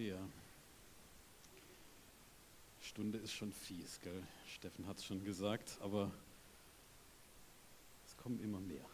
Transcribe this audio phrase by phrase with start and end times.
[0.00, 0.18] Frühaufsteher.
[2.80, 4.22] Stunde ist schon fies, gell?
[4.46, 6.10] Steffen hat es schon gesagt, aber
[8.06, 8.84] es kommen immer mehr.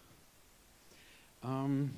[1.44, 1.94] Ähm,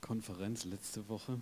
[0.00, 1.38] Konferenz letzte Woche,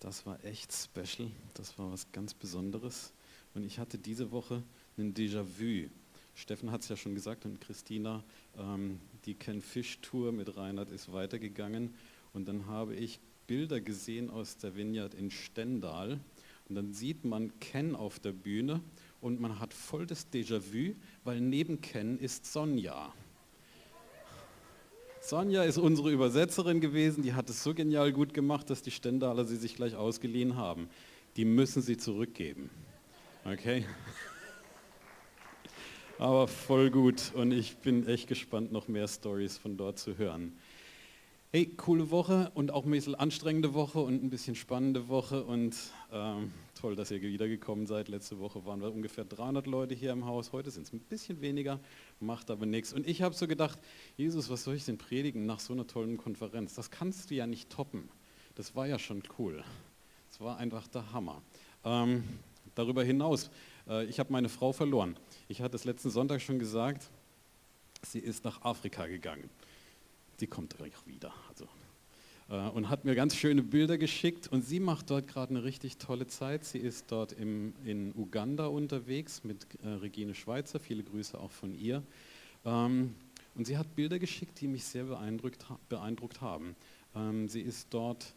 [0.00, 3.12] das war echt special, das war was ganz Besonderes.
[3.54, 4.62] Und ich hatte diese Woche
[4.98, 5.88] ein Déjà-vu.
[6.34, 8.24] Steffen hat es ja schon gesagt und Christina,
[8.56, 11.94] ähm, die Ken Fish Tour mit Reinhard ist weitergegangen.
[12.32, 16.20] Und dann habe ich Bilder gesehen aus der Vineyard in Stendal.
[16.68, 18.80] Und dann sieht man Ken auf der Bühne
[19.20, 23.12] und man hat voll das Déjà-vu, weil neben Ken ist Sonja.
[25.22, 29.44] Sonja ist unsere Übersetzerin gewesen, die hat es so genial gut gemacht, dass die Stendaler
[29.44, 30.88] sie sich gleich ausgeliehen haben.
[31.36, 32.70] Die müssen sie zurückgeben.
[33.44, 33.84] Okay?
[36.18, 40.56] Aber voll gut und ich bin echt gespannt, noch mehr Stories von dort zu hören.
[41.52, 45.74] Hey, coole Woche und auch ein bisschen anstrengende Woche und ein bisschen spannende Woche und
[46.12, 48.06] ähm, toll, dass ihr wiedergekommen seid.
[48.06, 51.40] Letzte Woche waren wir ungefähr 300 Leute hier im Haus, heute sind es ein bisschen
[51.40, 51.80] weniger,
[52.20, 52.92] macht aber nichts.
[52.92, 53.80] Und ich habe so gedacht,
[54.16, 56.76] Jesus, was soll ich denn predigen nach so einer tollen Konferenz?
[56.76, 58.08] Das kannst du ja nicht toppen.
[58.54, 59.64] Das war ja schon cool.
[60.28, 61.42] Das war einfach der Hammer.
[61.84, 62.22] Ähm,
[62.76, 63.50] darüber hinaus,
[63.88, 65.16] äh, ich habe meine Frau verloren.
[65.48, 67.10] Ich hatte es letzten Sonntag schon gesagt,
[68.06, 69.50] sie ist nach Afrika gegangen
[70.40, 71.32] die kommt gleich wieder.
[71.48, 71.68] Also,
[72.48, 75.98] äh, und hat mir ganz schöne Bilder geschickt und sie macht dort gerade eine richtig
[75.98, 76.64] tolle Zeit.
[76.64, 81.74] Sie ist dort im, in Uganda unterwegs mit äh, Regine Schweizer, viele Grüße auch von
[81.74, 82.02] ihr.
[82.64, 83.14] Ähm,
[83.54, 86.76] und sie hat Bilder geschickt, die mich sehr beeindruckt, beeindruckt haben.
[87.14, 88.34] Ähm, sie ist dort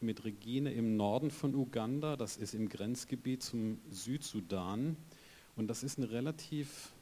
[0.00, 4.96] mit Regine im Norden von Uganda, das ist im Grenzgebiet zum Südsudan.
[5.56, 6.92] Und das ist eine relativ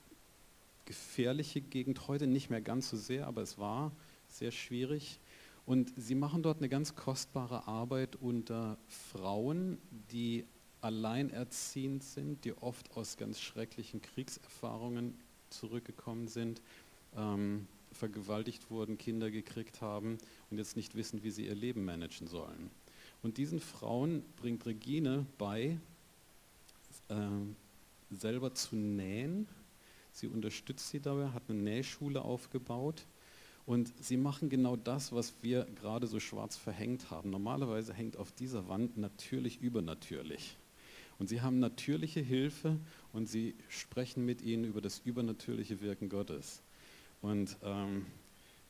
[0.84, 3.92] gefährliche Gegend, heute nicht mehr ganz so sehr, aber es war
[4.28, 5.20] sehr schwierig.
[5.66, 9.76] Und sie machen dort eine ganz kostbare Arbeit unter Frauen,
[10.10, 10.46] die
[10.80, 15.14] alleinerziehend sind, die oft aus ganz schrecklichen Kriegserfahrungen
[15.50, 16.62] zurückgekommen sind,
[17.16, 20.18] ähm, vergewaltigt wurden, Kinder gekriegt haben
[20.50, 22.70] und jetzt nicht wissen, wie sie ihr Leben managen sollen.
[23.22, 25.78] Und diesen Frauen bringt Regine bei,
[27.08, 27.16] äh,
[28.10, 29.48] selber zu nähen.
[30.12, 33.04] Sie unterstützt sie dabei, hat eine Nähschule aufgebaut
[33.68, 37.28] und sie machen genau das, was wir gerade so schwarz verhängt haben.
[37.28, 40.56] Normalerweise hängt auf dieser Wand natürlich übernatürlich.
[41.18, 42.78] Und sie haben natürliche Hilfe
[43.12, 46.62] und sie sprechen mit ihnen über das übernatürliche Wirken Gottes.
[47.20, 48.06] Und ähm,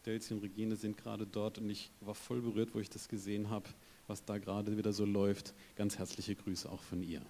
[0.05, 3.51] Delzi und Regine sind gerade dort und ich war voll berührt, wo ich das gesehen
[3.51, 3.69] habe,
[4.09, 5.55] was da gerade wieder so läuft.
[5.77, 7.23] Ganz herzliche Grüße auch von ihr.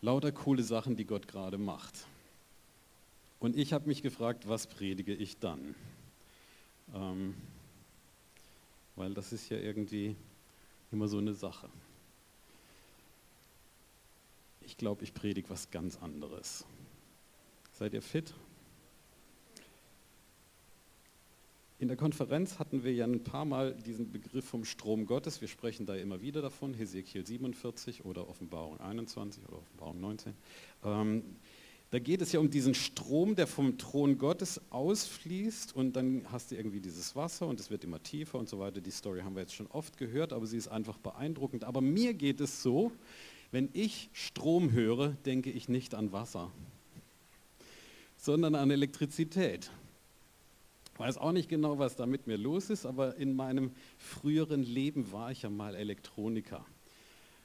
[0.00, 2.06] Lauter coole Sachen, die Gott gerade macht.
[3.40, 5.74] Und ich habe mich gefragt, was predige ich dann?
[6.94, 7.34] Ähm,
[8.96, 10.16] weil das ist ja irgendwie
[10.92, 11.68] immer so eine Sache.
[14.60, 16.64] Ich glaube, ich predige was ganz anderes.
[17.72, 18.34] Seid ihr fit?
[21.80, 25.40] In der Konferenz hatten wir ja ein paar Mal diesen Begriff vom Strom Gottes.
[25.40, 30.34] Wir sprechen da immer wieder davon, Hesekiel 47 oder Offenbarung 21 oder Offenbarung 19.
[30.84, 31.22] Ähm,
[31.90, 36.52] da geht es ja um diesen Strom, der vom Thron Gottes ausfließt und dann hast
[36.52, 38.80] du irgendwie dieses Wasser und es wird immer tiefer und so weiter.
[38.80, 41.64] Die Story haben wir jetzt schon oft gehört, aber sie ist einfach beeindruckend.
[41.64, 42.92] Aber mir geht es so,
[43.50, 46.52] wenn ich Strom höre, denke ich nicht an Wasser,
[48.16, 49.68] sondern an Elektrizität.
[50.94, 54.62] Ich weiß auch nicht genau, was da mit mir los ist, aber in meinem früheren
[54.62, 56.64] Leben war ich ja mal Elektroniker.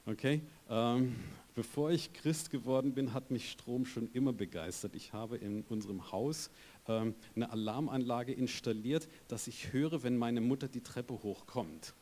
[0.06, 0.42] Okay?
[0.70, 1.16] Ähm,
[1.56, 4.94] Bevor ich Christ geworden bin, hat mich Strom schon immer begeistert.
[4.94, 6.50] Ich habe in unserem Haus
[6.86, 11.94] ähm, eine Alarmanlage installiert, dass ich höre, wenn meine Mutter die Treppe hochkommt.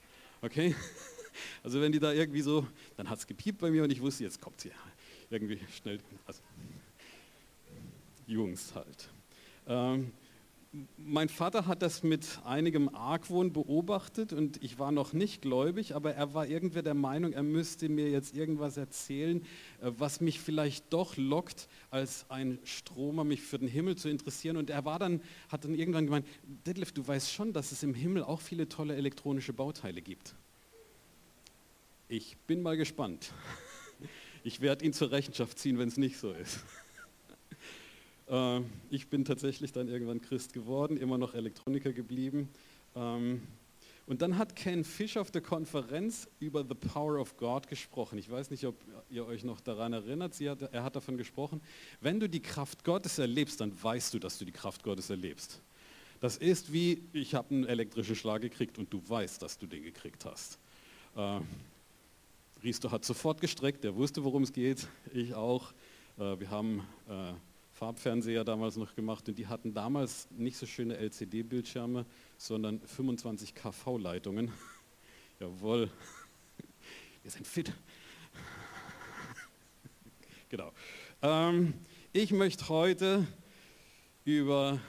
[0.42, 0.76] Okay?
[1.64, 4.24] Also wenn die da irgendwie so, dann hat es gepiept bei mir und ich wusste,
[4.24, 4.70] jetzt kommt sie
[5.32, 5.98] irgendwie schnell.
[6.28, 6.44] Also,
[8.28, 9.10] Jungs halt.
[9.66, 10.12] Ähm,
[10.98, 16.16] mein Vater hat das mit einigem Argwohn beobachtet und ich war noch nicht gläubig, aber
[16.16, 19.46] er war irgendwer der Meinung, er müsste mir jetzt irgendwas erzählen,
[19.82, 24.58] äh, was mich vielleicht doch lockt, als ein Stromer mich für den Himmel zu interessieren.
[24.58, 26.28] Und er war dann, hat dann irgendwann gemeint,
[26.66, 30.34] Detlef, du weißt schon, dass es im Himmel auch viele tolle elektronische Bauteile gibt.
[32.08, 33.32] Ich bin mal gespannt.
[34.46, 36.60] Ich werde ihn zur Rechenschaft ziehen, wenn es nicht so ist.
[38.28, 42.50] Äh, ich bin tatsächlich dann irgendwann Christ geworden, immer noch Elektroniker geblieben.
[42.96, 43.42] Ähm,
[44.06, 48.18] und dann hat Ken Fish auf der Konferenz über The Power of God gesprochen.
[48.18, 48.76] Ich weiß nicht, ob
[49.10, 50.34] ihr euch noch daran erinnert.
[50.42, 51.62] Hat, er hat davon gesprochen,
[52.02, 55.62] wenn du die Kraft Gottes erlebst, dann weißt du, dass du die Kraft Gottes erlebst.
[56.20, 59.84] Das ist wie, ich habe einen elektrischen Schlag gekriegt und du weißt, dass du den
[59.84, 60.60] gekriegt hast.
[61.16, 61.40] Äh,
[62.62, 65.74] Risto hat sofort gestreckt, der wusste, worum es geht, ich auch.
[66.18, 67.34] Äh, wir haben äh,
[67.74, 72.06] Farbfernseher damals noch gemacht und die hatten damals nicht so schöne LCD-Bildschirme,
[72.38, 74.52] sondern 25 kV-Leitungen.
[75.40, 75.90] Jawohl,
[77.24, 77.74] wir sind fit.
[80.50, 80.72] genau.
[81.24, 81.74] Ähm,
[82.14, 83.26] ich möchte heute
[84.24, 84.80] über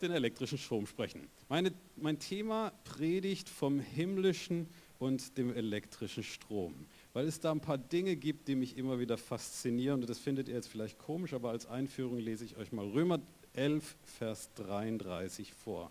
[0.00, 1.28] den elektrischen Strom sprechen.
[1.48, 4.68] Meine, mein Thema predigt vom himmlischen
[5.00, 9.18] und dem elektrischen Strom weil es da ein paar Dinge gibt, die mich immer wieder
[9.18, 10.00] faszinieren.
[10.00, 13.20] Und das findet ihr jetzt vielleicht komisch, aber als Einführung lese ich euch mal Römer
[13.54, 15.90] 11, Vers 33 vor.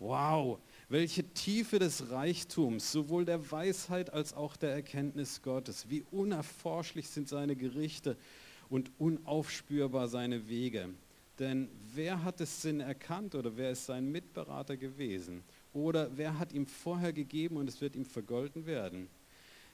[0.00, 0.58] Wow,
[0.88, 5.90] welche Tiefe des Reichtums, sowohl der Weisheit als auch der Erkenntnis Gottes.
[5.90, 8.16] Wie unerforschlich sind seine Gerichte
[8.70, 10.90] und unaufspürbar seine Wege.
[11.38, 15.42] Denn wer hat es Sinn erkannt oder wer ist sein Mitberater gewesen?
[15.72, 19.08] Oder wer hat ihm vorher gegeben und es wird ihm vergolten werden?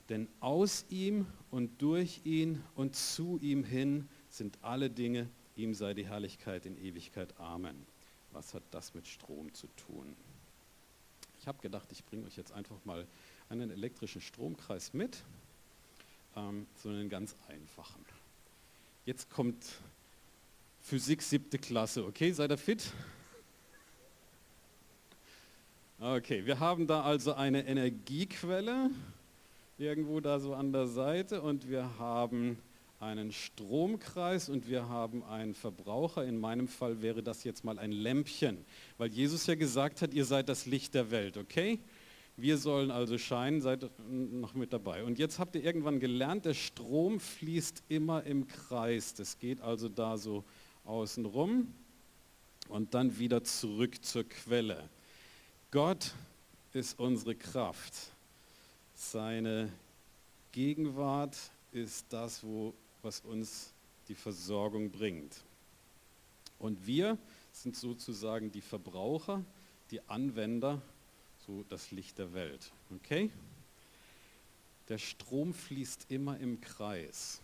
[0.08, 5.94] Denn aus ihm und durch ihn und zu ihm hin sind alle Dinge, ihm sei
[5.94, 7.38] die Herrlichkeit in Ewigkeit.
[7.38, 7.86] Amen.
[8.32, 10.14] Was hat das mit Strom zu tun?
[11.40, 13.06] Ich habe gedacht, ich bringe euch jetzt einfach mal
[13.48, 15.18] einen elektrischen Stromkreis mit,
[16.36, 18.04] ähm, so einen ganz einfachen.
[19.06, 19.64] Jetzt kommt
[20.80, 22.32] Physik siebte Klasse, okay?
[22.32, 22.90] Seid ihr fit?
[26.00, 28.90] Okay, wir haben da also eine Energiequelle,
[29.78, 32.58] irgendwo da so an der Seite und wir haben
[33.00, 36.24] einen Stromkreis und wir haben einen Verbraucher.
[36.24, 38.64] In meinem Fall wäre das jetzt mal ein Lämpchen,
[38.98, 41.80] weil Jesus ja gesagt hat, ihr seid das Licht der Welt, okay?
[42.36, 45.04] Wir sollen also scheinen, seid noch mit dabei.
[45.04, 49.14] Und jetzt habt ihr irgendwann gelernt, der Strom fließt immer im Kreis.
[49.14, 50.42] Das geht also da so
[50.84, 51.72] außen rum
[52.68, 54.88] und dann wieder zurück zur Quelle.
[55.70, 56.12] Gott
[56.72, 58.13] ist unsere Kraft.
[58.94, 59.72] Seine
[60.52, 61.36] Gegenwart
[61.72, 63.72] ist das, wo, was uns
[64.08, 65.42] die Versorgung bringt.
[66.58, 67.18] Und wir
[67.52, 69.44] sind sozusagen die Verbraucher,
[69.90, 70.80] die Anwender,
[71.46, 72.72] so das Licht der Welt.
[72.94, 73.30] Okay?
[74.88, 77.40] Der Strom fließt immer im Kreis.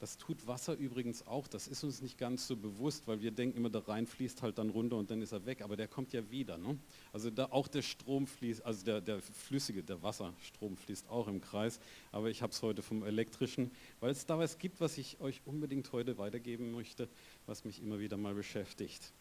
[0.00, 1.48] Das tut Wasser übrigens auch.
[1.48, 4.58] Das ist uns nicht ganz so bewusst, weil wir denken immer, der Rhein fließt halt
[4.58, 5.60] dann runter und dann ist er weg.
[5.60, 6.56] Aber der kommt ja wieder.
[6.56, 6.78] Ne?
[7.12, 11.40] Also da auch der Strom fließt, also der, der flüssige, der Wasserstrom fließt auch im
[11.40, 11.80] Kreis.
[12.12, 15.40] Aber ich habe es heute vom elektrischen, weil es da was gibt, was ich euch
[15.44, 17.08] unbedingt heute weitergeben möchte,
[17.46, 19.12] was mich immer wieder mal beschäftigt.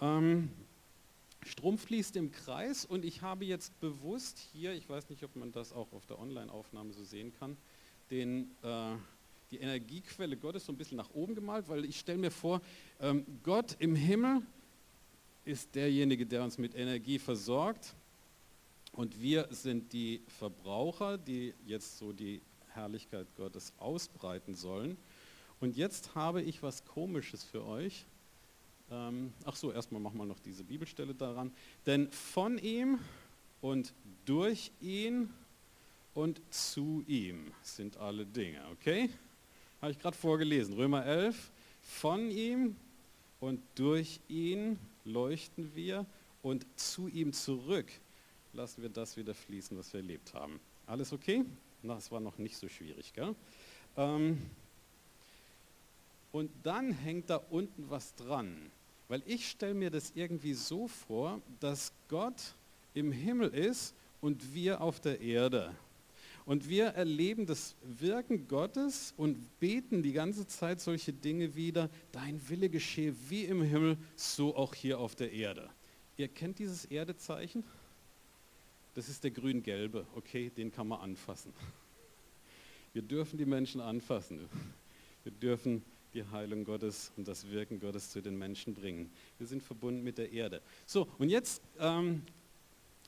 [0.00, 0.50] Ähm,
[1.44, 5.52] Strom fließt im Kreis und ich habe jetzt bewusst hier, ich weiß nicht, ob man
[5.52, 7.56] das auch auf der Online-Aufnahme so sehen kann,
[8.10, 8.96] den äh,
[9.50, 12.60] die Energiequelle Gottes so ein bisschen nach oben gemalt, weil ich stelle mir vor,
[13.00, 14.42] ähm, Gott im Himmel
[15.44, 17.94] ist derjenige, der uns mit Energie versorgt
[18.92, 24.96] und wir sind die Verbraucher, die jetzt so die Herrlichkeit Gottes ausbreiten sollen.
[25.60, 28.06] Und jetzt habe ich was Komisches für euch.
[28.90, 31.52] Ähm, ach so, erstmal machen wir noch diese Bibelstelle daran.
[31.84, 32.98] Denn von ihm
[33.60, 33.92] und
[34.24, 35.30] durch ihn
[36.14, 39.10] und zu ihm sind alle Dinge, okay?
[39.80, 41.50] Habe ich gerade vorgelesen, Römer 11,
[41.82, 42.76] von ihm
[43.40, 46.06] und durch ihn leuchten wir
[46.42, 47.86] und zu ihm zurück
[48.56, 50.58] lassen wir das wieder fließen, was wir erlebt haben.
[50.86, 51.44] Alles okay?
[51.82, 53.34] Das war noch nicht so schwierig, gell?
[53.96, 54.38] Ähm,
[56.32, 58.70] und dann hängt da unten was dran,
[59.08, 62.54] weil ich stelle mir das irgendwie so vor, dass Gott
[62.94, 65.74] im Himmel ist und wir auf der Erde.
[66.46, 72.40] Und wir erleben das Wirken Gottes und beten die ganze Zeit solche Dinge wieder, dein
[72.48, 75.68] Wille geschehe wie im Himmel, so auch hier auf der Erde.
[76.16, 77.64] Ihr kennt dieses Erdezeichen?
[78.94, 81.52] Das ist der grün-gelbe, okay, den kann man anfassen.
[82.92, 84.48] Wir dürfen die Menschen anfassen.
[85.24, 85.84] Wir dürfen
[86.14, 89.10] die Heilung Gottes und das Wirken Gottes zu den Menschen bringen.
[89.38, 90.62] Wir sind verbunden mit der Erde.
[90.86, 92.22] So, und jetzt ähm,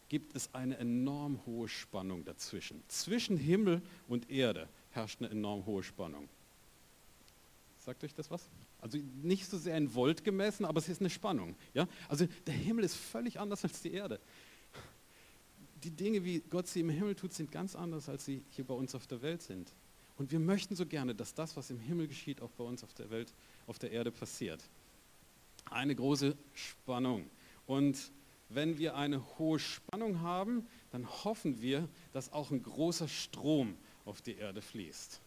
[0.09, 2.83] gibt es eine enorm hohe Spannung dazwischen.
[2.89, 6.29] Zwischen Himmel und Erde herrscht eine enorm hohe Spannung.
[7.79, 8.49] Sagt euch das was?
[8.81, 11.57] Also nicht so sehr in Volt gemessen, aber es ist eine Spannung.
[11.75, 11.89] Ja?
[12.09, 14.21] Also der Himmel ist völlig anders als die Erde.
[15.83, 18.75] Die Dinge, wie Gott sie im Himmel tut, sind ganz anders, als sie hier bei
[18.75, 19.73] uns auf der Welt sind.
[20.17, 22.93] Und wir möchten so gerne, dass das, was im Himmel geschieht, auch bei uns auf
[22.95, 23.33] der Welt,
[23.67, 24.61] auf der Erde passiert.
[25.71, 27.31] Eine große Spannung.
[27.67, 28.11] Und
[28.49, 34.23] wenn wir eine hohe Spannung haben, dann hoffen wir, dass auch ein großer Strom auf
[34.23, 35.21] die Erde fließt.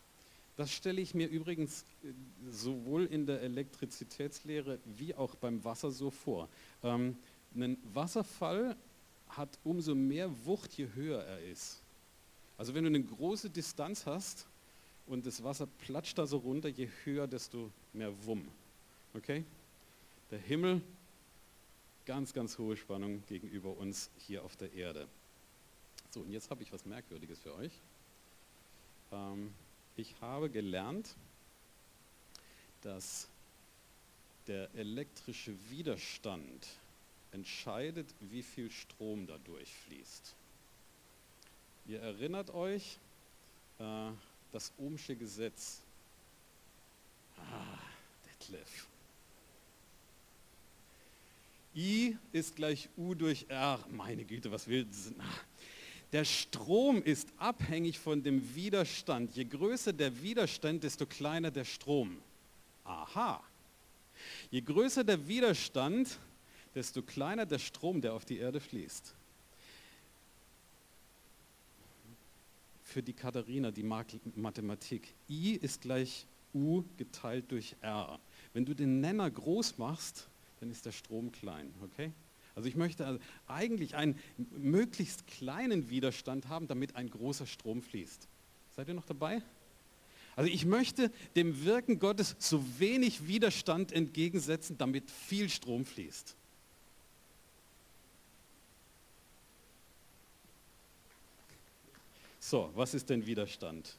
[0.57, 2.13] Das stelle ich mir übrigens äh,
[2.49, 6.49] sowohl in der Elektrizitätslehre wie auch beim Wasser so vor.
[6.83, 7.15] Ähm,
[7.55, 8.75] ein Wasserfall
[9.29, 11.81] hat umso mehr Wucht, je höher er ist.
[12.57, 14.47] Also wenn du eine große Distanz hast,
[15.07, 18.47] und das Wasser platscht da so runter, je höher, desto mehr Wumm.
[19.13, 19.43] Okay?
[20.29, 20.81] Der Himmel,
[22.05, 25.07] ganz, ganz hohe Spannung gegenüber uns hier auf der Erde.
[26.11, 27.71] So, und jetzt habe ich was Merkwürdiges für euch.
[29.11, 29.53] Ähm,
[29.95, 31.15] ich habe gelernt,
[32.81, 33.27] dass
[34.47, 36.67] der elektrische Widerstand
[37.31, 40.35] entscheidet, wie viel Strom da durchfließt.
[41.87, 42.97] Ihr erinnert euch,
[43.79, 44.11] äh,
[44.51, 45.79] das Ohmsche Gesetz.
[47.37, 47.79] Ah,
[48.25, 48.90] Detlef.
[51.75, 53.79] I ist gleich U durch R.
[53.89, 55.11] Meine Güte, was will das?
[56.11, 59.35] Der Strom ist abhängig von dem Widerstand.
[59.35, 62.17] Je größer der Widerstand, desto kleiner der Strom.
[62.83, 63.41] Aha.
[64.49, 66.19] Je größer der Widerstand,
[66.75, 69.15] desto kleiner der Strom, der auf die Erde fließt.
[72.91, 75.13] für die Katharina, die mag Mathematik.
[75.29, 78.19] I ist gleich U geteilt durch R.
[78.53, 80.27] Wenn du den Nenner groß machst,
[80.61, 81.73] dann ist der Strom klein.
[81.83, 82.11] Okay?
[82.55, 84.17] Also ich möchte also eigentlich einen
[84.51, 88.27] möglichst kleinen Widerstand haben, damit ein großer Strom fließt.
[88.75, 89.41] Seid ihr noch dabei?
[90.35, 96.35] Also ich möchte dem Wirken Gottes so wenig Widerstand entgegensetzen, damit viel Strom fließt.
[102.39, 103.97] So, was ist denn Widerstand?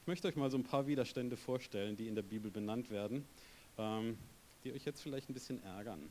[0.00, 3.24] Ich möchte euch mal so ein paar Widerstände vorstellen, die in der Bibel benannt werden,
[3.78, 4.18] ähm,
[4.64, 6.10] die euch jetzt vielleicht ein bisschen ärgern.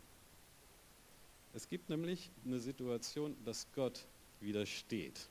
[1.54, 4.06] Es gibt nämlich eine Situation, dass Gott
[4.40, 5.28] widersteht.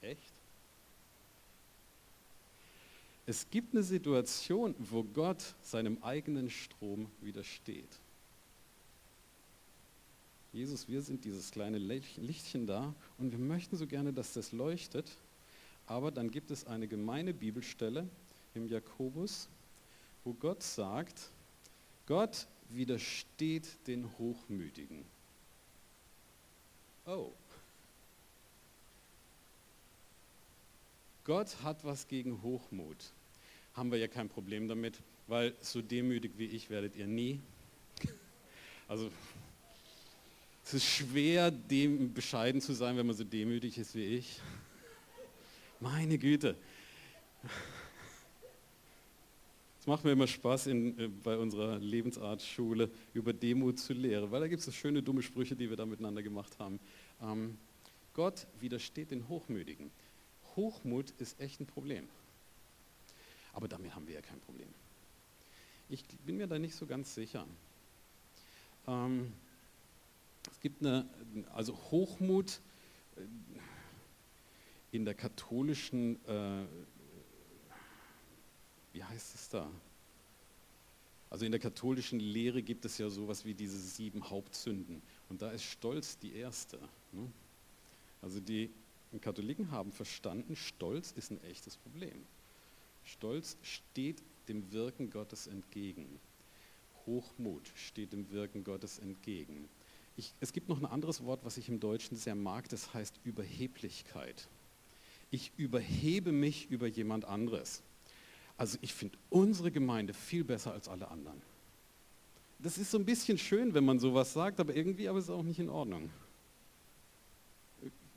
[0.00, 0.32] Echt?
[3.26, 8.00] Es gibt eine Situation, wo Gott seinem eigenen Strom widersteht.
[10.52, 15.16] Jesus, wir sind dieses kleine Lichtchen da und wir möchten so gerne, dass das leuchtet.
[15.90, 18.08] Aber dann gibt es eine gemeine Bibelstelle
[18.54, 19.48] im Jakobus,
[20.22, 21.32] wo Gott sagt,
[22.06, 25.04] Gott widersteht den Hochmütigen.
[27.06, 27.32] Oh.
[31.24, 33.10] Gott hat was gegen Hochmut.
[33.74, 37.40] Haben wir ja kein Problem damit, weil so demütig wie ich werdet ihr nie.
[38.86, 39.10] Also
[40.64, 44.40] es ist schwer, dem bescheiden zu sein, wenn man so demütig ist wie ich.
[45.80, 46.56] Meine Güte.
[49.80, 54.40] Es macht mir immer Spaß, in, äh, bei unserer Lebensartschule über Demut zu lehren, weil
[54.40, 56.78] da gibt es so schöne dumme Sprüche, die wir da miteinander gemacht haben.
[57.22, 57.56] Ähm,
[58.12, 59.90] Gott widersteht den Hochmütigen.
[60.54, 62.06] Hochmut ist echt ein Problem.
[63.54, 64.68] Aber damit haben wir ja kein Problem.
[65.88, 67.46] Ich bin mir da nicht so ganz sicher.
[68.86, 69.32] Ähm,
[70.52, 71.08] es gibt eine,
[71.54, 72.60] also Hochmut
[73.16, 73.20] äh,
[74.92, 76.66] in der katholischen, äh,
[78.92, 79.70] wie heißt es da?
[81.30, 85.00] Also in der katholischen Lehre gibt es ja sowas wie diese sieben Hauptsünden.
[85.28, 86.78] Und da ist Stolz die erste.
[87.12, 87.30] Ne?
[88.20, 88.70] Also die
[89.20, 92.26] Katholiken haben verstanden, Stolz ist ein echtes Problem.
[93.04, 96.18] Stolz steht dem Wirken Gottes entgegen.
[97.06, 99.68] Hochmut steht dem Wirken Gottes entgegen.
[100.16, 103.20] Ich, es gibt noch ein anderes Wort, was ich im Deutschen sehr mag, das heißt
[103.24, 104.48] Überheblichkeit.
[105.30, 107.82] Ich überhebe mich über jemand anderes.
[108.56, 111.40] Also ich finde unsere Gemeinde viel besser als alle anderen.
[112.58, 115.30] Das ist so ein bisschen schön, wenn man sowas sagt, aber irgendwie aber ist es
[115.30, 116.10] auch nicht in Ordnung.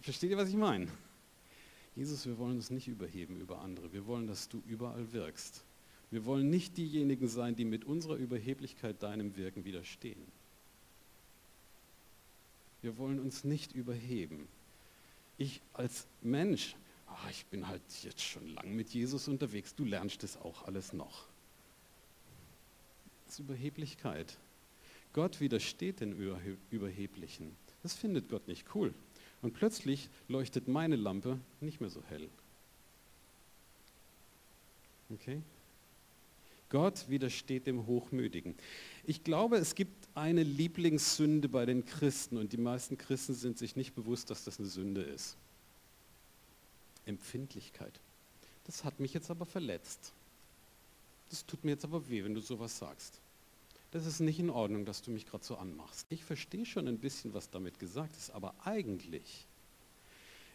[0.01, 0.87] Versteht ihr, was ich meine?
[1.95, 3.93] Jesus, wir wollen uns nicht überheben über andere.
[3.93, 5.63] Wir wollen, dass du überall wirkst.
[6.11, 10.21] Wir wollen nicht diejenigen sein, die mit unserer Überheblichkeit deinem Wirken widerstehen.
[12.81, 14.47] Wir wollen uns nicht überheben.
[15.37, 16.75] Ich als Mensch
[17.13, 20.93] ah, ich bin halt jetzt schon lang mit Jesus unterwegs, du lernst das auch alles
[20.93, 21.25] noch.
[23.25, 24.37] Das ist Überheblichkeit.
[25.13, 27.55] Gott widersteht den Überhe- Überheblichen.
[27.83, 28.93] Das findet Gott nicht cool.
[29.41, 32.29] Und plötzlich leuchtet meine Lampe nicht mehr so hell.
[35.09, 35.41] Okay?
[36.69, 38.55] Gott widersteht dem Hochmütigen.
[39.05, 43.75] Ich glaube, es gibt eine Lieblingssünde bei den Christen und die meisten Christen sind sich
[43.75, 45.37] nicht bewusst, dass das eine Sünde ist.
[47.05, 47.99] Empfindlichkeit.
[48.65, 50.13] Das hat mich jetzt aber verletzt.
[51.29, 53.19] Das tut mir jetzt aber weh, wenn du sowas sagst.
[53.91, 56.07] Das ist nicht in Ordnung, dass du mich gerade so anmachst.
[56.09, 59.45] Ich verstehe schon ein bisschen, was damit gesagt ist, aber eigentlich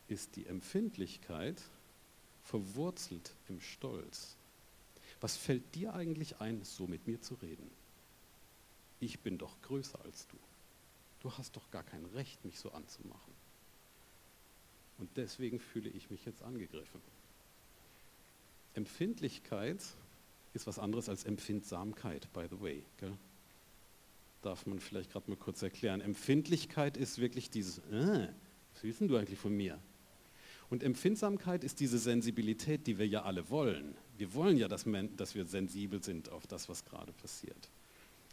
[0.09, 1.62] ist die Empfindlichkeit
[2.43, 4.37] verwurzelt im Stolz.
[5.21, 7.71] Was fällt dir eigentlich ein, so mit mir zu reden?
[9.00, 10.37] Ich bin doch größer als du.
[11.21, 13.38] Du hast doch gar kein Recht, mich so anzumachen.
[14.99, 17.00] Und deswegen fühle ich mich jetzt angegriffen.
[18.75, 19.83] Empfindlichkeit
[20.55, 22.83] ist was anderes als Empfindsamkeit, by the way.
[22.99, 23.17] Gell?
[24.43, 26.00] Darf man vielleicht gerade mal kurz erklären.
[26.00, 28.28] Empfindlichkeit ist wirklich dieses, äh,
[28.75, 29.78] was willst denn du eigentlich von mir?
[30.71, 33.97] Und Empfindsamkeit ist diese Sensibilität, die wir ja alle wollen.
[34.19, 37.71] Wir wollen ja, dass, wir sensibel sind auf das, was gerade passiert.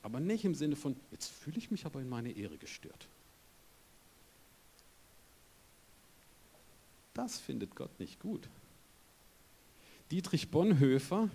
[0.01, 3.07] Aber nicht im Sinne von, jetzt fühle ich mich aber in meine Ehre gestört.
[7.15, 8.50] Das findet Gott nicht gut.
[10.12, 11.29] Dietrich Bonhoeffer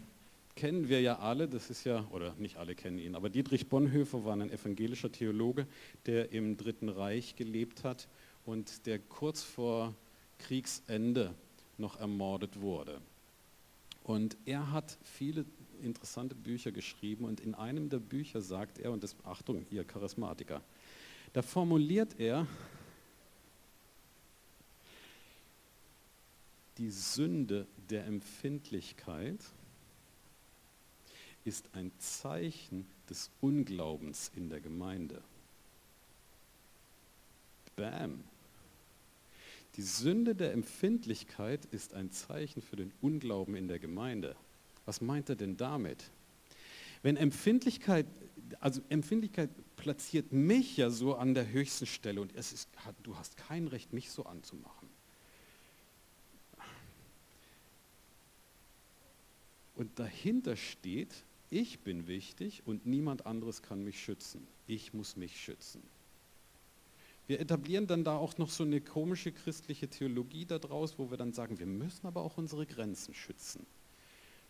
[0.54, 4.24] kennen wir ja alle, das ist ja, oder nicht alle kennen ihn, aber Dietrich Bonhoeffer
[4.24, 5.66] war ein evangelischer Theologe,
[6.04, 8.08] der im Dritten Reich gelebt hat
[8.44, 9.94] und der kurz vor
[10.38, 11.34] Kriegsende
[11.78, 13.00] noch ermordet wurde.
[14.04, 15.46] Und er hat viele
[15.82, 20.60] interessante Bücher geschrieben und in einem der Bücher sagt er, und das, Achtung, hier Charismatiker,
[21.32, 22.46] da formuliert er,
[26.80, 29.38] die Sünde der Empfindlichkeit
[31.44, 35.22] ist ein Zeichen des Unglaubens in der Gemeinde.
[37.76, 38.24] Bam.
[39.76, 44.34] Die Sünde der Empfindlichkeit ist ein Zeichen für den Unglauben in der Gemeinde.
[44.86, 46.10] Was meint er denn damit?
[47.02, 48.06] Wenn Empfindlichkeit,
[48.58, 52.70] also Empfindlichkeit platziert mich ja so an der höchsten Stelle und es ist,
[53.02, 54.89] du hast kein Recht, mich so anzumachen.
[59.80, 64.46] Und dahinter steht, ich bin wichtig und niemand anderes kann mich schützen.
[64.66, 65.80] Ich muss mich schützen.
[67.26, 71.32] Wir etablieren dann da auch noch so eine komische christliche Theologie daraus, wo wir dann
[71.32, 73.64] sagen, wir müssen aber auch unsere Grenzen schützen.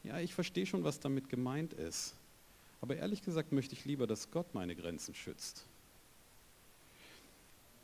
[0.02, 2.14] Ja, ich verstehe schon, was damit gemeint ist.
[2.80, 5.64] Aber ehrlich gesagt möchte ich lieber, dass Gott meine Grenzen schützt.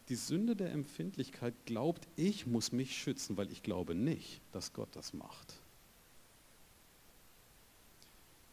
[0.08, 4.88] Die Sünde der Empfindlichkeit glaubt, ich muss mich schützen, weil ich glaube nicht, dass Gott
[4.94, 5.60] das macht.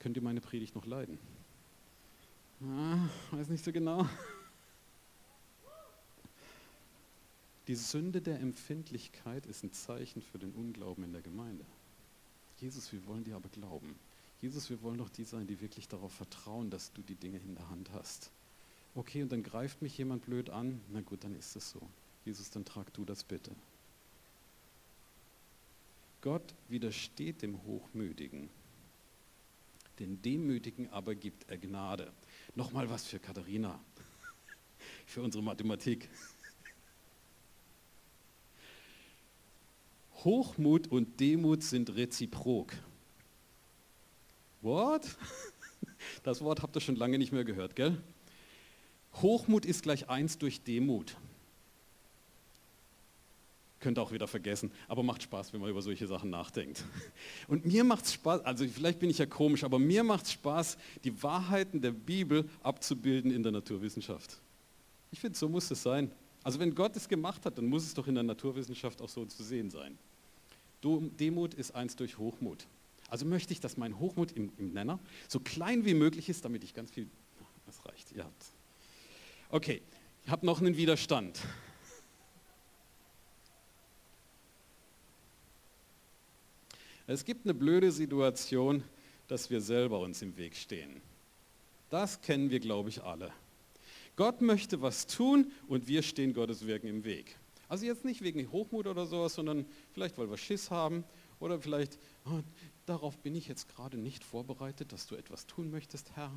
[0.04, 1.18] Könnt ihr meine Predigt noch leiden?
[2.62, 4.06] Ah, weiß nicht so genau.
[7.68, 11.64] Die Sünde der Empfindlichkeit ist ein Zeichen für den Unglauben in der Gemeinde.
[12.60, 13.96] Jesus, wir wollen dir aber glauben.
[14.42, 17.56] Jesus, wir wollen doch die sein, die wirklich darauf vertrauen, dass du die Dinge in
[17.56, 18.30] der Hand hast.
[18.96, 20.82] Okay, und dann greift mich jemand blöd an.
[20.92, 21.80] Na gut, dann ist es so.
[22.26, 23.52] Jesus, dann trag du das bitte.
[26.20, 28.50] Gott widersteht dem Hochmütigen.
[30.04, 32.12] Den Demütigen aber gibt er Gnade.
[32.56, 33.80] Nochmal was für Katharina,
[35.06, 36.10] für unsere Mathematik.
[40.26, 42.74] Hochmut und Demut sind reziprok.
[44.62, 45.08] What?
[46.24, 47.98] Das Wort habt ihr schon lange nicht mehr gehört, gell?
[49.22, 51.16] Hochmut ist gleich eins durch Demut.
[53.84, 56.86] Könnt auch wieder vergessen, aber macht Spaß, wenn man über solche Sachen nachdenkt.
[57.50, 60.32] Und mir macht es Spaß, also vielleicht bin ich ja komisch, aber mir macht es
[60.32, 64.40] Spaß, die Wahrheiten der Bibel abzubilden in der Naturwissenschaft.
[65.12, 66.10] Ich finde, so muss es sein.
[66.44, 69.26] Also wenn Gott es gemacht hat, dann muss es doch in der Naturwissenschaft auch so
[69.26, 69.98] zu sehen sein.
[70.82, 72.66] Demut ist eins durch Hochmut.
[73.10, 76.64] Also möchte ich, dass mein Hochmut im, im Nenner so klein wie möglich ist, damit
[76.64, 77.10] ich ganz viel...
[77.66, 78.54] Das reicht, ihr habt's.
[79.50, 79.82] Okay,
[80.24, 81.42] ich habe noch einen Widerstand.
[87.06, 88.84] Es gibt eine blöde Situation,
[89.28, 91.02] dass wir selber uns im Weg stehen.
[91.90, 93.32] Das kennen wir, glaube ich, alle.
[94.16, 97.36] Gott möchte was tun und wir stehen Gottes Wirken im Weg.
[97.68, 101.04] Also jetzt nicht wegen Hochmut oder sowas, sondern vielleicht, weil wir Schiss haben
[101.40, 102.42] oder vielleicht, oh,
[102.86, 106.32] darauf bin ich jetzt gerade nicht vorbereitet, dass du etwas tun möchtest, Herr.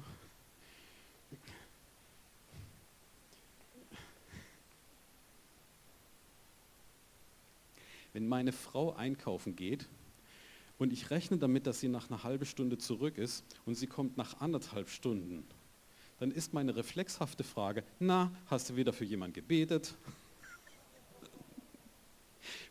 [8.12, 9.87] Wenn meine Frau einkaufen geht
[10.78, 14.16] und ich rechne damit, dass sie nach einer halben Stunde zurück ist und sie kommt
[14.16, 15.44] nach anderthalb Stunden,
[16.18, 19.94] dann ist meine reflexhafte Frage, na, hast du wieder für jemand gebetet?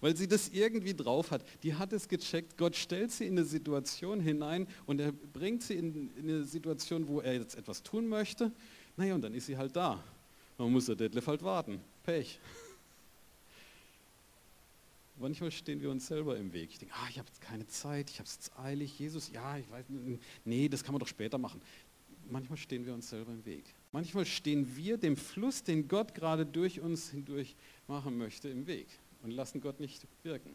[0.01, 1.45] Weil sie das irgendwie drauf hat.
[1.63, 5.75] Die hat es gecheckt, Gott stellt sie in eine Situation hinein und er bringt sie
[5.75, 8.51] in, in eine Situation, wo er jetzt etwas tun möchte.
[8.97, 10.03] Naja, und dann ist sie halt da.
[10.57, 11.81] Man muss der Detlef halt warten.
[12.03, 12.39] Pech.
[15.17, 16.71] Manchmal stehen wir uns selber im Weg.
[16.71, 18.99] Ich denke, ah, ich habe jetzt keine Zeit, ich habe es jetzt eilig.
[18.99, 19.86] Jesus, ja, ich weiß,
[20.43, 21.62] nee, das kann man doch später machen.
[22.30, 23.63] Manchmal stehen wir uns selber im Weg.
[23.91, 27.56] Manchmal stehen wir dem Fluss, den Gott gerade durch uns hindurch
[27.88, 28.88] machen möchte, im Weg
[29.23, 30.51] und lassen Gott nicht wirken.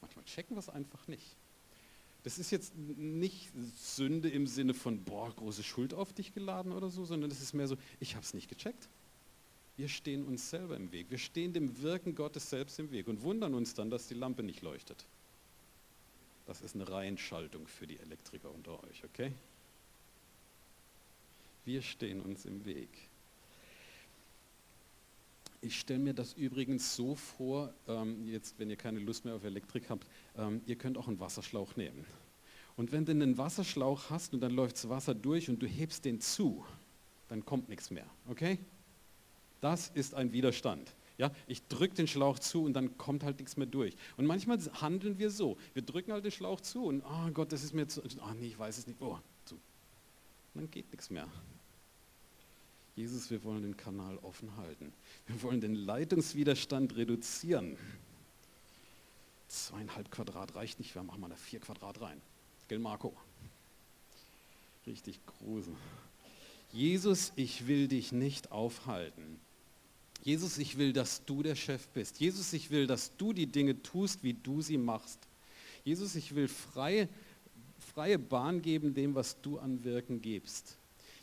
[0.00, 1.36] Manchmal checken wir es einfach nicht.
[2.24, 6.90] Das ist jetzt nicht Sünde im Sinne von, boah, große Schuld auf dich geladen oder
[6.90, 8.88] so, sondern es ist mehr so, ich habe es nicht gecheckt.
[9.78, 11.06] Wir stehen uns selber im Weg.
[11.08, 14.42] Wir stehen dem Wirken Gottes selbst im Weg und wundern uns dann, dass die Lampe
[14.42, 15.06] nicht leuchtet.
[16.46, 19.30] Das ist eine Reihenschaltung für die Elektriker unter euch, okay?
[21.64, 22.88] Wir stehen uns im Weg.
[25.60, 29.44] Ich stelle mir das übrigens so vor, ähm, jetzt wenn ihr keine Lust mehr auf
[29.44, 32.04] Elektrik habt, ähm, ihr könnt auch einen Wasserschlauch nehmen.
[32.76, 36.04] Und wenn du einen Wasserschlauch hast und dann läuft das Wasser durch und du hebst
[36.04, 36.64] den zu,
[37.28, 38.58] dann kommt nichts mehr, okay?
[39.60, 40.94] Das ist ein Widerstand.
[41.18, 43.96] Ja, ich drücke den Schlauch zu und dann kommt halt nichts mehr durch.
[44.16, 45.58] Und manchmal handeln wir so.
[45.74, 48.46] Wir drücken halt den Schlauch zu und, oh Gott, das ist mir zu, oh nee,
[48.46, 49.56] ich weiß es nicht, oh, zu.
[50.54, 51.26] Und dann geht nichts mehr.
[52.94, 54.92] Jesus, wir wollen den Kanal offen halten.
[55.26, 57.76] Wir wollen den Leitungswiderstand reduzieren.
[59.48, 62.20] Zweieinhalb Quadrat reicht nicht, wir machen mal da vier Quadrat rein.
[62.68, 63.16] Gell, Marco?
[64.86, 65.66] Richtig groß.
[66.72, 69.40] Jesus, ich will dich nicht aufhalten.
[70.22, 72.20] Jesus, ich will, dass du der Chef bist.
[72.20, 75.18] Jesus, ich will, dass du die Dinge tust, wie du sie machst.
[75.84, 77.08] Jesus, ich will freie,
[77.94, 80.76] freie Bahn geben dem, was du an Wirken gibst.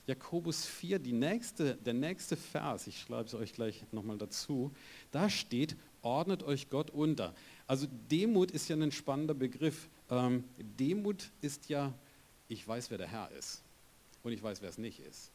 [0.08, 4.71] Jakobus 4, die nächste, der nächste Vers, ich schreibe es euch gleich nochmal dazu,
[5.12, 7.34] da steht, ordnet euch Gott unter.
[7.67, 9.89] Also Demut ist ja ein spannender Begriff.
[10.12, 10.43] Ähm,
[10.79, 11.93] Demut ist ja,
[12.47, 13.63] ich weiß, wer der Herr ist
[14.23, 15.31] und ich weiß, wer es nicht ist.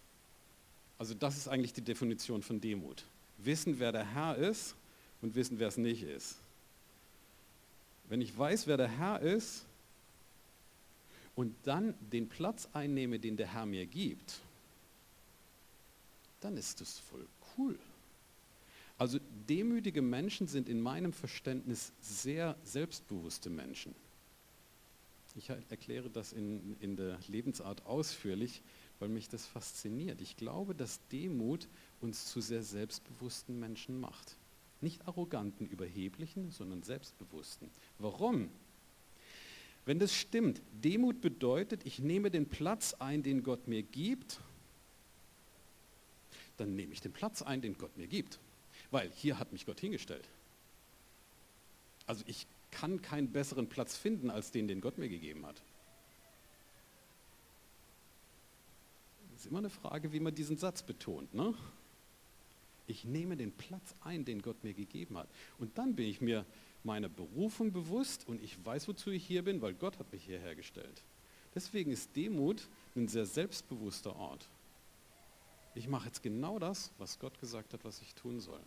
[0.98, 3.04] Also das ist eigentlich die Definition von Demut.
[3.44, 4.74] Wissen, wer der Herr ist
[5.22, 6.36] und wissen, wer es nicht ist.
[8.08, 9.64] Wenn ich weiß, wer der Herr ist
[11.36, 14.40] und dann den Platz einnehme, den der Herr mir gibt,
[16.40, 17.26] dann ist das voll
[17.56, 17.78] cool.
[18.98, 23.94] Also demütige Menschen sind in meinem Verständnis sehr selbstbewusste Menschen.
[25.36, 28.62] Ich erkläre das in, in der Lebensart ausführlich,
[28.98, 30.20] weil mich das fasziniert.
[30.20, 31.68] Ich glaube, dass Demut
[32.00, 34.36] uns zu sehr selbstbewussten Menschen macht.
[34.80, 37.70] Nicht arroganten, überheblichen, sondern selbstbewussten.
[37.98, 38.48] Warum?
[39.84, 44.40] Wenn das stimmt, Demut bedeutet, ich nehme den Platz ein, den Gott mir gibt
[46.60, 48.38] dann nehme ich den Platz ein, den Gott mir gibt.
[48.90, 50.28] Weil hier hat mich Gott hingestellt.
[52.06, 55.62] Also ich kann keinen besseren Platz finden als den, den Gott mir gegeben hat.
[59.30, 61.32] Das ist immer eine Frage, wie man diesen Satz betont.
[61.32, 61.54] Ne?
[62.90, 65.28] Ich nehme den Platz ein, den Gott mir gegeben hat.
[65.60, 66.44] Und dann bin ich mir
[66.82, 70.56] meiner Berufung bewusst und ich weiß, wozu ich hier bin, weil Gott hat mich hierher
[70.56, 71.04] gestellt.
[71.54, 74.48] Deswegen ist Demut ein sehr selbstbewusster Ort.
[75.76, 78.60] Ich mache jetzt genau das, was Gott gesagt hat, was ich tun soll.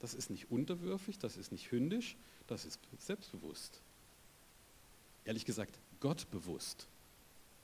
[0.00, 3.82] Das ist nicht unterwürfig, das ist nicht hündisch, das ist selbstbewusst.
[5.26, 6.88] Ehrlich gesagt, Gott bewusst.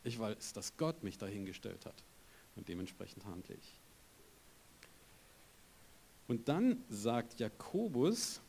[0.05, 2.05] Ich weiß, dass Gott mich dahingestellt hat
[2.57, 3.82] und dementsprechend handle ich.
[6.29, 8.41] Und dann sagt Jakobus,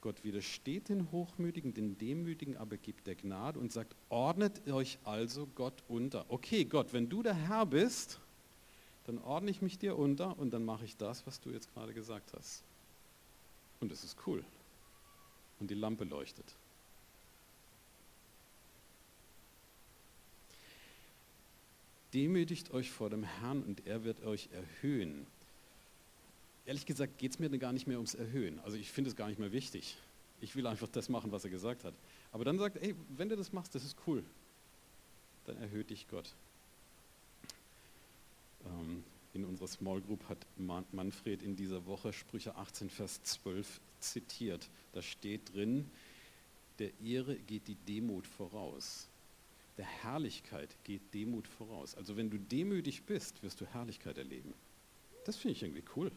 [0.00, 5.48] Gott widersteht den Hochmütigen, den Demütigen, aber gibt der Gnade und sagt, ordnet euch also
[5.54, 6.24] Gott unter.
[6.28, 8.20] Okay, Gott, wenn du der Herr bist,
[9.06, 11.94] dann ordne ich mich dir unter und dann mache ich das, was du jetzt gerade
[11.94, 12.62] gesagt hast.
[13.80, 14.44] Und es ist cool.
[15.60, 16.54] Und die Lampe leuchtet.
[22.14, 25.26] Demütigt euch vor dem Herrn und er wird euch erhöhen.
[26.68, 28.58] Ehrlich gesagt geht es mir gar nicht mehr ums Erhöhen.
[28.58, 29.96] Also ich finde es gar nicht mehr wichtig.
[30.42, 31.94] Ich will einfach das machen, was er gesagt hat.
[32.30, 34.22] Aber dann sagt, ey, wenn du das machst, das ist cool.
[35.46, 36.34] Dann erhöht dich Gott.
[38.66, 39.02] Ähm,
[39.32, 44.68] in unserer Small Group hat Manfred in dieser Woche Sprüche 18, Vers 12 zitiert.
[44.92, 45.90] Da steht drin,
[46.80, 49.08] der Ehre geht die Demut voraus.
[49.78, 51.94] Der Herrlichkeit geht Demut voraus.
[51.94, 54.52] Also wenn du demütig bist, wirst du Herrlichkeit erleben.
[55.24, 56.12] Das finde ich irgendwie cool.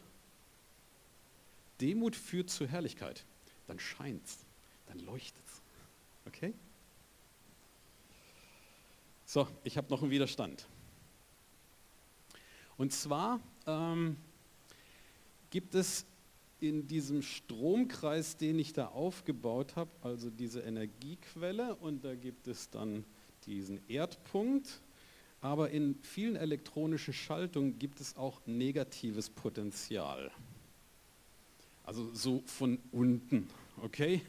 [1.80, 3.24] Demut führt zu Herrlichkeit.
[3.66, 4.38] dann scheint's,
[4.86, 5.62] dann leuchtet's.
[6.26, 6.52] Okay?
[9.24, 10.66] So, ich habe noch einen Widerstand.
[12.76, 14.16] Und zwar ähm,
[15.50, 16.04] gibt es
[16.60, 22.70] in diesem Stromkreis, den ich da aufgebaut habe, also diese Energiequelle und da gibt es
[22.70, 23.04] dann
[23.46, 24.80] diesen Erdpunkt,
[25.40, 30.30] aber in vielen elektronischen Schaltungen gibt es auch negatives Potenzial.
[31.92, 33.50] Also so von unten,
[33.82, 34.22] okay?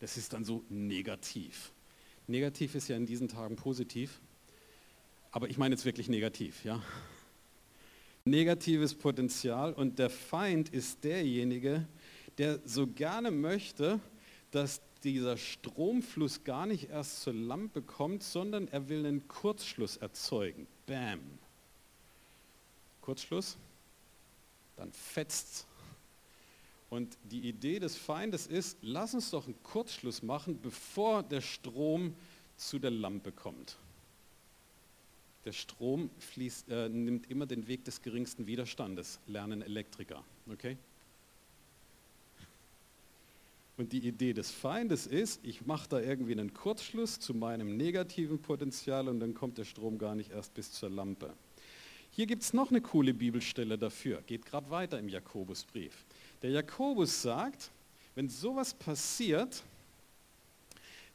[0.00, 1.70] Das ist dann so negativ.
[2.26, 4.18] Negativ ist ja in diesen Tagen positiv,
[5.30, 6.82] aber ich meine jetzt wirklich negativ, ja?
[8.24, 11.86] negatives Potenzial und der Feind ist derjenige,
[12.38, 14.00] der so gerne möchte,
[14.50, 20.66] dass dieser Stromfluss gar nicht erst zur Lampe kommt, sondern er will einen Kurzschluss erzeugen.
[20.86, 21.20] Bam.
[23.02, 23.58] Kurzschluss,
[24.78, 25.66] dann fetzt.
[26.88, 32.14] Und die Idee des Feindes ist, lass uns doch einen Kurzschluss machen, bevor der Strom
[32.56, 33.76] zu der Lampe kommt.
[35.44, 40.24] Der Strom fließt, äh, nimmt immer den Weg des geringsten Widerstandes, lernen Elektriker.
[40.50, 40.76] Okay?
[43.76, 48.40] Und die Idee des Feindes ist, ich mache da irgendwie einen Kurzschluss zu meinem negativen
[48.40, 51.34] Potenzial und dann kommt der Strom gar nicht erst bis zur Lampe.
[52.10, 56.06] Hier gibt es noch eine coole Bibelstelle dafür, geht gerade weiter im Jakobusbrief.
[56.42, 57.70] Der Jakobus sagt,
[58.14, 59.62] wenn sowas passiert,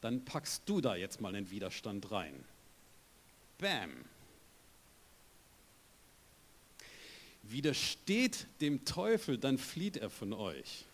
[0.02, 2.44] dann packst du da jetzt mal einen Widerstand rein.
[3.60, 3.92] Bam,
[7.44, 10.86] widersteht dem Teufel, dann flieht er von euch.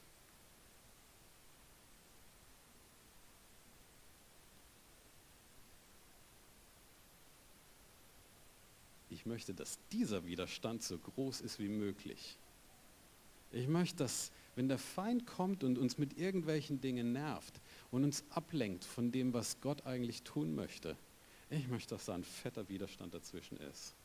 [9.10, 12.38] Ich möchte, dass dieser Widerstand so groß ist wie möglich.
[13.52, 18.24] Ich möchte, dass wenn der Feind kommt und uns mit irgendwelchen Dingen nervt und uns
[18.30, 20.98] ablenkt von dem, was Gott eigentlich tun möchte,
[21.50, 23.96] ich möchte, dass da ein fetter Widerstand dazwischen ist.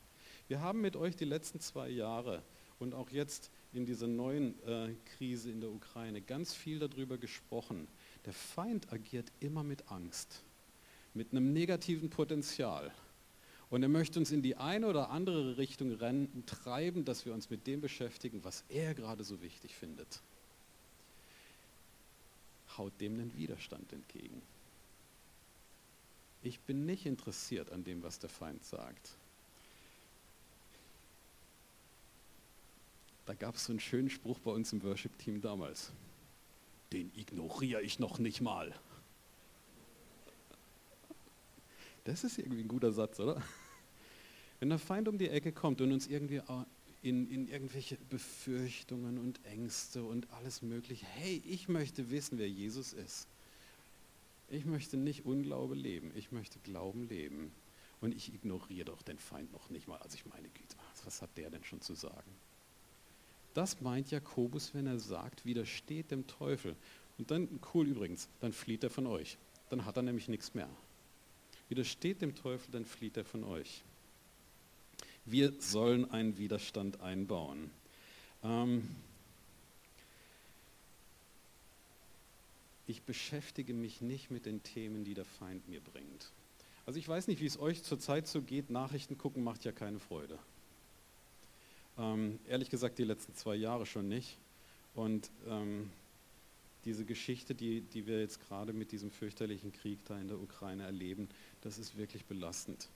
[0.47, 2.43] Wir haben mit euch die letzten zwei Jahre
[2.79, 7.89] und auch jetzt in dieser neuen äh, Krise in der Ukraine ganz viel darüber gesprochen.
[8.27, 10.43] Der Feind agiert immer mit Angst,
[11.15, 12.93] mit einem negativen Potenzial.
[13.73, 17.49] Und er möchte uns in die eine oder andere Richtung rennen, treiben, dass wir uns
[17.49, 20.21] mit dem beschäftigen, was er gerade so wichtig findet.
[22.77, 24.43] Haut dem einen Widerstand entgegen.
[26.43, 29.13] Ich bin nicht interessiert an dem, was der Feind sagt.
[33.25, 35.93] Da gab es so einen schönen Spruch bei uns im Worship-Team damals.
[36.93, 38.75] Den ignoriere ich noch nicht mal.
[42.05, 43.43] Das ist irgendwie ein guter Satz, oder?
[44.63, 46.41] Wenn der Feind um die Ecke kommt und uns irgendwie
[47.03, 52.93] in, in irgendwelche Befürchtungen und Ängste und alles Mögliche, hey, ich möchte wissen, wer Jesus
[52.93, 53.27] ist.
[54.49, 57.51] Ich möchte nicht Unglaube leben, ich möchte Glauben leben.
[58.01, 59.97] Und ich ignoriere doch den Feind noch nicht mal.
[59.97, 62.31] Also ich meine Güte, was hat der denn schon zu sagen?
[63.55, 66.77] Das meint Jakobus, wenn er sagt, widersteht dem Teufel.
[67.19, 69.39] Und dann, cool übrigens, dann flieht er von euch.
[69.71, 70.71] Dann hat er nämlich nichts mehr.
[71.69, 73.83] Widersteht dem Teufel, dann flieht er von euch.
[75.25, 77.71] Wir sollen einen Widerstand einbauen.
[78.43, 78.89] Ähm
[82.87, 86.33] ich beschäftige mich nicht mit den Themen, die der Feind mir bringt.
[86.85, 88.71] Also ich weiß nicht, wie es euch zurzeit so geht.
[88.71, 90.39] Nachrichten gucken macht ja keine Freude.
[91.99, 94.37] Ähm, ehrlich gesagt, die letzten zwei Jahre schon nicht.
[94.95, 95.91] Und ähm,
[96.85, 100.83] diese Geschichte, die, die wir jetzt gerade mit diesem fürchterlichen Krieg da in der Ukraine
[100.83, 101.29] erleben,
[101.61, 102.89] das ist wirklich belastend.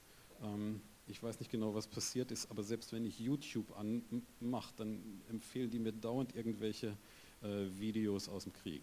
[0.42, 5.22] Ähm, ich weiß nicht genau, was passiert ist, aber selbst wenn ich YouTube anmache, dann
[5.30, 6.96] empfehlen die mir dauernd irgendwelche
[7.42, 8.82] äh, Videos aus dem Krieg.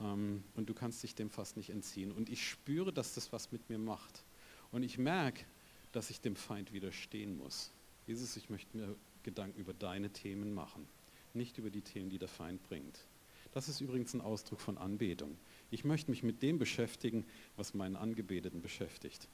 [0.00, 2.12] Ähm, und du kannst dich dem fast nicht entziehen.
[2.12, 4.24] Und ich spüre, dass das was mit mir macht.
[4.72, 5.44] Und ich merke,
[5.92, 7.70] dass ich dem Feind widerstehen muss.
[8.06, 10.86] Jesus, ich möchte mir Gedanken über deine Themen machen,
[11.34, 13.06] nicht über die Themen, die der Feind bringt.
[13.52, 15.36] Das ist übrigens ein Ausdruck von Anbetung.
[15.70, 17.24] Ich möchte mich mit dem beschäftigen,
[17.56, 19.28] was meinen Angebeteten beschäftigt.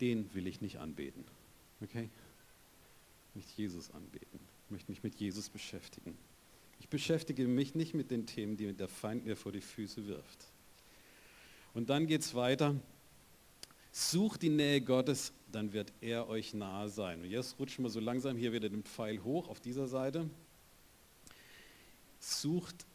[0.00, 1.24] Den will ich nicht anbeten.
[1.82, 2.08] Okay?
[3.34, 4.40] Nicht Jesus anbeten.
[4.66, 6.16] Ich möchte mich mit Jesus beschäftigen.
[6.80, 10.46] Ich beschäftige mich nicht mit den Themen, die der Feind mir vor die Füße wirft.
[11.74, 12.74] Und dann geht es weiter.
[13.92, 17.22] Sucht die Nähe Gottes, dann wird er euch nahe sein.
[17.22, 20.28] Und jetzt rutschen wir so langsam hier wieder den Pfeil hoch auf dieser Seite.
[22.20, 22.86] Sucht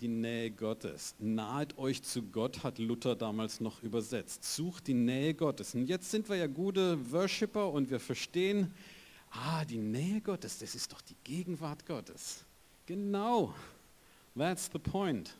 [0.00, 1.14] die Nähe Gottes.
[1.18, 4.44] Nahet euch zu Gott, hat Luther damals noch übersetzt.
[4.44, 5.74] Sucht die Nähe Gottes.
[5.74, 8.72] Und jetzt sind wir ja gute Worshipper und wir verstehen,
[9.30, 12.44] ah, die Nähe Gottes, das ist doch die Gegenwart Gottes.
[12.86, 13.54] Genau,
[14.36, 15.34] that's the point.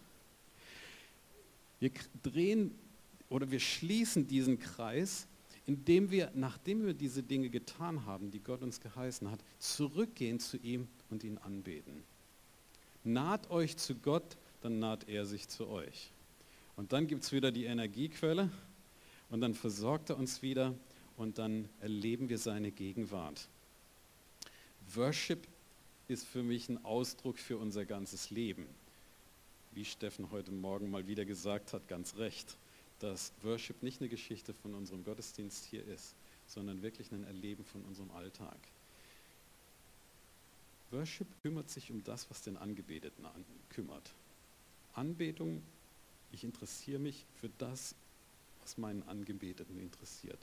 [1.81, 1.90] Wir
[2.23, 2.75] drehen
[3.29, 5.27] oder wir schließen diesen Kreis,
[5.67, 10.57] indem wir, nachdem wir diese Dinge getan haben, die Gott uns geheißen hat, zurückgehen zu
[10.59, 12.03] ihm und ihn anbeten.
[13.03, 16.11] Naht euch zu Gott, dann naht er sich zu euch.
[16.77, 18.50] Und dann gibt es wieder die Energiequelle
[19.29, 20.74] und dann versorgt er uns wieder
[21.18, 23.46] und dann erleben wir seine Gegenwart.
[24.94, 25.46] Worship
[26.09, 28.66] ist für mich ein Ausdruck für unser ganzes Leben.
[29.72, 32.57] Wie Steffen heute Morgen mal wieder gesagt hat, ganz recht,
[33.00, 36.14] dass Worship nicht eine Geschichte von unserem Gottesdienst hier ist,
[36.46, 38.57] sondern wirklich ein Erleben von unserem Alltag.
[40.90, 44.11] Worship kümmert sich um das, was den Angebeteten an, kümmert.
[44.95, 45.63] Anbetung,
[46.33, 47.95] ich interessiere mich für das,
[48.63, 50.39] was meinen Angebeteten interessiert.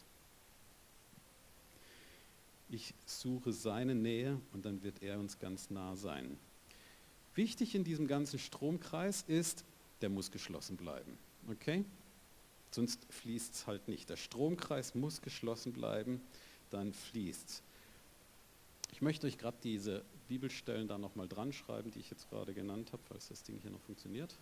[2.69, 6.37] Ich suche seine Nähe und dann wird er uns ganz nah sein.
[7.35, 9.65] Wichtig in diesem ganzen Stromkreis ist,
[10.01, 11.17] der muss geschlossen bleiben.
[11.49, 11.83] Okay?
[12.71, 14.09] Sonst fließt es halt nicht.
[14.09, 16.21] Der Stromkreis muss geschlossen bleiben,
[16.69, 17.63] dann fließt es.
[19.01, 22.93] Ich möchte euch gerade diese Bibelstellen da nochmal dran schreiben, die ich jetzt gerade genannt
[22.93, 24.35] habe, falls das Ding hier noch funktioniert.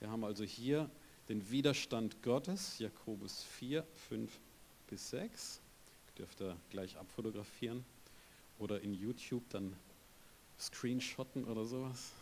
[0.00, 0.88] Wir haben also hier
[1.28, 4.40] den Widerstand Gottes, Jakobus 4, 5
[4.88, 5.60] bis 6.
[6.16, 7.84] Dürft ihr gleich abfotografieren
[8.58, 9.76] oder in YouTube dann
[10.58, 12.12] screenshotten oder sowas.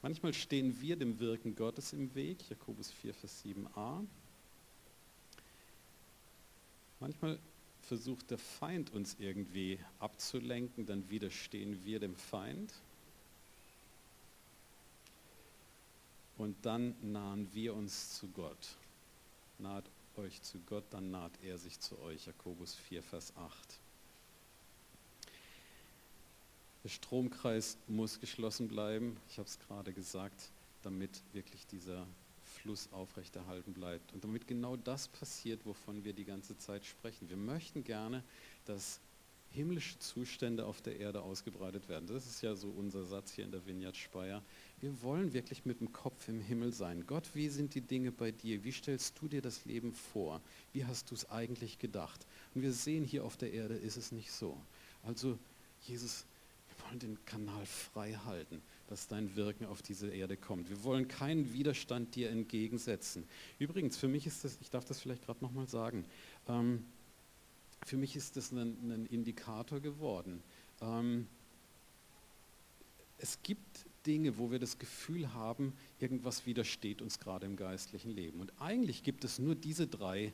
[0.00, 4.06] Manchmal stehen wir dem Wirken Gottes im Weg, Jakobus 4, Vers 7a.
[6.98, 7.38] Manchmal
[7.86, 12.72] versucht der Feind uns irgendwie abzulenken, dann widerstehen wir dem Feind.
[16.36, 18.76] Und dann nahen wir uns zu Gott.
[19.58, 19.84] Naht
[20.16, 22.26] euch zu Gott, dann naht er sich zu euch.
[22.26, 23.80] Jakobus 4, Vers 8.
[26.84, 30.50] Der Stromkreis muss geschlossen bleiben, ich habe es gerade gesagt,
[30.82, 32.06] damit wirklich dieser
[32.66, 37.28] Fluss aufrechterhalten bleibt und damit genau das passiert, wovon wir die ganze Zeit sprechen.
[37.28, 38.24] Wir möchten gerne,
[38.64, 39.00] dass
[39.50, 42.08] himmlische Zustände auf der Erde ausgebreitet werden.
[42.08, 44.42] Das ist ja so unser Satz hier in der Vineyard Speyer.
[44.80, 47.06] Wir wollen wirklich mit dem Kopf im Himmel sein.
[47.06, 48.64] Gott, wie sind die Dinge bei dir?
[48.64, 50.40] Wie stellst du dir das Leben vor?
[50.72, 52.26] Wie hast du es eigentlich gedacht?
[52.56, 54.60] Und wir sehen hier auf der Erde ist es nicht so.
[55.04, 55.38] Also
[55.82, 56.24] Jesus,
[56.68, 60.68] wir wollen den Kanal frei halten, dass dein Wirken auf diese Erde kommt.
[60.70, 63.24] Wir wollen keinen Widerstand dir entgegensetzen.
[63.58, 66.04] Übrigens, für mich ist das, ich darf das vielleicht gerade nochmal sagen,
[66.48, 66.84] ähm,
[67.84, 70.42] für mich ist das ein, ein Indikator geworden.
[70.80, 71.26] Ähm,
[73.18, 78.40] es gibt Dinge, wo wir das Gefühl haben, irgendwas widersteht uns gerade im geistlichen Leben.
[78.40, 80.32] Und eigentlich gibt es nur diese drei.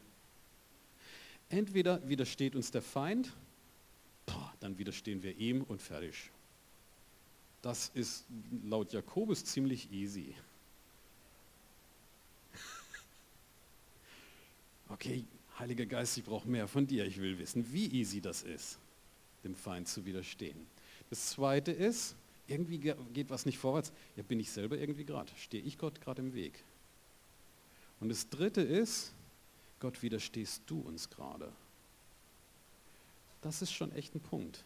[1.49, 3.33] Entweder widersteht uns der Feind,
[4.61, 6.31] dann widerstehen wir ihm und fertig.
[7.63, 8.25] Das ist
[8.65, 10.35] laut Jakobus ziemlich easy.
[14.89, 15.25] Okay,
[15.59, 17.07] Heiliger Geist, ich brauche mehr von dir.
[17.07, 18.79] Ich will wissen, wie easy das ist,
[19.45, 20.67] dem Feind zu widerstehen.
[21.09, 22.17] Das Zweite ist,
[22.49, 23.93] irgendwie ge- geht was nicht vorwärts.
[24.17, 25.33] Ja, bin ich selber irgendwie gerade?
[25.37, 26.65] Stehe ich Gott gerade im Weg?
[28.01, 29.13] Und das Dritte ist,
[29.79, 31.53] Gott, widerstehst du uns gerade?
[33.41, 34.65] Das ist schon echt ein Punkt.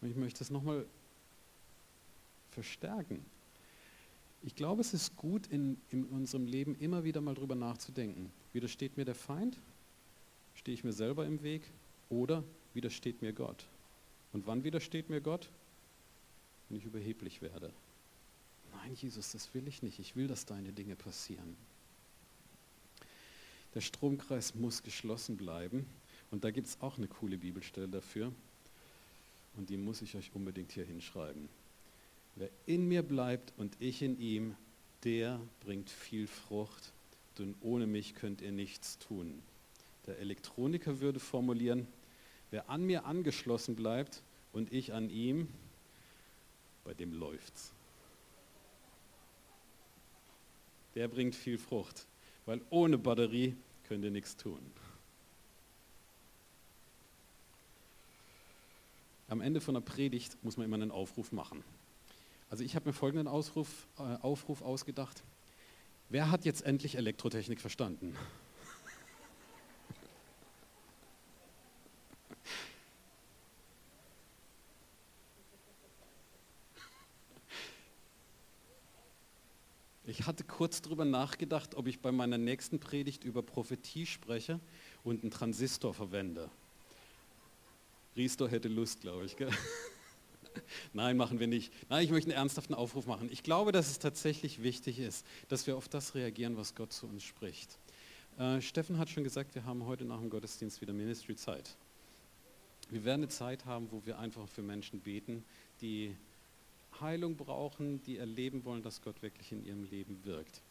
[0.00, 0.86] Und ich möchte es nochmal
[2.50, 3.24] verstärken.
[4.42, 8.30] Ich glaube, es ist gut, in, in unserem Leben immer wieder mal drüber nachzudenken.
[8.52, 9.58] Widersteht mir der Feind?
[10.54, 11.62] Stehe ich mir selber im Weg?
[12.08, 13.66] Oder widersteht mir Gott?
[14.32, 15.48] Und wann widersteht mir Gott?
[16.68, 17.72] Wenn ich überheblich werde.
[18.72, 19.98] Nein, Jesus, das will ich nicht.
[19.98, 21.56] Ich will, dass deine Dinge passieren.
[23.74, 25.86] Der Stromkreis muss geschlossen bleiben.
[26.30, 28.32] Und da gibt es auch eine coole Bibelstelle dafür.
[29.56, 31.48] Und die muss ich euch unbedingt hier hinschreiben.
[32.38, 34.54] Wer in mir bleibt und ich in ihm,
[35.02, 36.92] der bringt viel Frucht,
[37.36, 39.42] denn ohne mich könnt ihr nichts tun.
[40.06, 41.88] Der Elektroniker würde formulieren,
[42.52, 44.22] wer an mir angeschlossen bleibt
[44.52, 45.48] und ich an ihm,
[46.84, 47.72] bei dem läuft's.
[50.94, 52.06] Der bringt viel Frucht,
[52.46, 53.56] weil ohne Batterie
[53.88, 54.60] könnt ihr nichts tun.
[59.26, 61.64] Am Ende von einer Predigt muss man immer einen Aufruf machen.
[62.50, 65.22] Also ich habe mir folgenden Ausruf, äh, Aufruf ausgedacht.
[66.08, 68.16] Wer hat jetzt endlich Elektrotechnik verstanden?
[80.06, 84.58] Ich hatte kurz darüber nachgedacht, ob ich bei meiner nächsten Predigt über Prophetie spreche
[85.04, 86.50] und einen Transistor verwende.
[88.16, 89.36] Riestor hätte Lust, glaube ich.
[89.36, 89.50] Gell?
[90.92, 91.72] Nein, machen wir nicht.
[91.88, 93.28] Nein, ich möchte einen ernsthaften Aufruf machen.
[93.30, 97.06] Ich glaube, dass es tatsächlich wichtig ist, dass wir auf das reagieren, was Gott zu
[97.06, 97.78] uns spricht.
[98.38, 101.76] Äh, Steffen hat schon gesagt, wir haben heute nach dem Gottesdienst wieder Ministry-Zeit.
[102.90, 105.44] Wir werden eine Zeit haben, wo wir einfach für Menschen beten,
[105.80, 106.16] die
[107.00, 110.62] Heilung brauchen, die erleben wollen, dass Gott wirklich in ihrem Leben wirkt.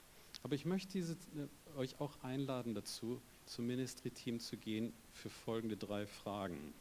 [0.43, 5.78] Aber ich möchte diese, äh, euch auch einladen dazu, zum Ministry-Team zu gehen für folgende
[5.78, 6.73] drei Fragen.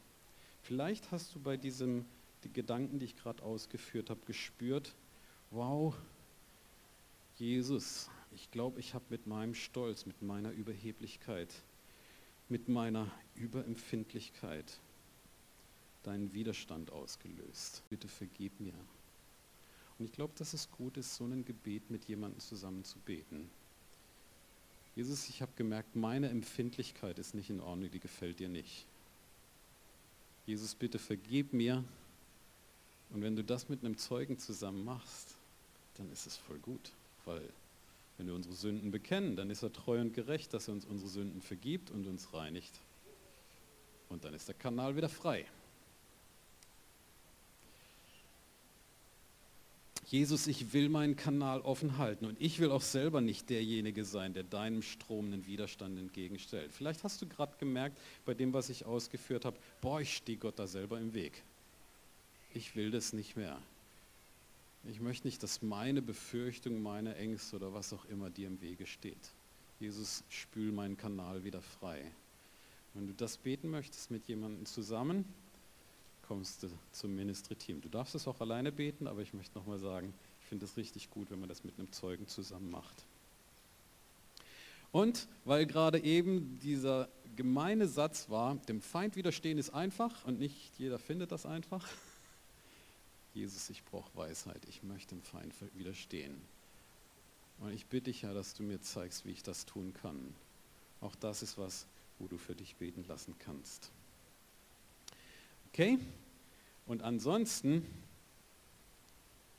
[0.62, 2.04] Vielleicht hast du bei diesem,
[2.46, 4.94] die Gedanken, die ich gerade ausgeführt habe, gespürt,
[5.50, 5.94] wow,
[7.38, 11.52] Jesus, ich glaube, ich habe mit meinem Stolz, mit meiner Überheblichkeit,
[12.48, 14.78] mit meiner Überempfindlichkeit
[16.04, 17.82] deinen Widerstand ausgelöst.
[17.90, 18.74] Bitte vergib mir.
[19.98, 23.50] Und ich glaube, dass es gut ist, so ein Gebet mit jemandem zusammen zu beten.
[24.94, 28.86] Jesus, ich habe gemerkt, meine Empfindlichkeit ist nicht in Ordnung, die gefällt dir nicht.
[30.46, 31.82] Jesus, bitte vergib mir.
[33.10, 35.36] Und wenn du das mit einem Zeugen zusammen machst,
[35.94, 36.92] dann ist es voll gut,
[37.24, 37.48] weil
[38.18, 41.10] wenn wir unsere Sünden bekennen, dann ist er treu und gerecht, dass er uns unsere
[41.10, 42.72] Sünden vergibt und uns reinigt.
[44.08, 45.46] Und dann ist der Kanal wieder frei.
[50.06, 54.34] Jesus, ich will meinen Kanal offen halten und ich will auch selber nicht derjenige sein,
[54.34, 56.70] der deinem stromenden Widerstand entgegenstellt.
[56.72, 60.60] Vielleicht hast du gerade gemerkt, bei dem, was ich ausgeführt habe, boah, ich stehe Gott
[60.60, 61.42] da selber im Weg.
[62.56, 63.60] Ich will das nicht mehr.
[64.88, 68.86] Ich möchte nicht, dass meine Befürchtung, meine Ängste oder was auch immer dir im Wege
[68.86, 69.18] steht.
[69.78, 72.10] Jesus, spül meinen Kanal wieder frei.
[72.94, 75.26] Wenn du das beten möchtest mit jemandem zusammen,
[76.26, 77.82] kommst du zum Ministry-Team.
[77.82, 81.10] Du darfst es auch alleine beten, aber ich möchte nochmal sagen, ich finde es richtig
[81.10, 83.04] gut, wenn man das mit einem Zeugen zusammen macht.
[84.92, 90.72] Und weil gerade eben dieser gemeine Satz war, dem Feind widerstehen ist einfach und nicht
[90.78, 91.86] jeder findet das einfach.
[93.36, 96.40] Jesus, ich brauche Weisheit, ich möchte dem Feind widerstehen.
[97.58, 100.34] Und ich bitte dich ja, dass du mir zeigst, wie ich das tun kann.
[101.02, 101.86] Auch das ist was,
[102.18, 103.90] wo du für dich beten lassen kannst.
[105.68, 105.98] Okay?
[106.86, 107.86] Und ansonsten,